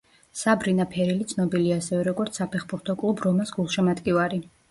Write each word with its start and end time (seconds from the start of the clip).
საბრინა 0.37 0.85
ფერილი 0.93 1.27
ცნობილია 1.33 1.77
ასევე 1.83 2.01
როგორც 2.09 2.41
საფეხბურთო 2.41 2.97
კლუბ 3.05 3.23
რომას 3.29 3.55
გულშემატკივარი. 3.59 4.43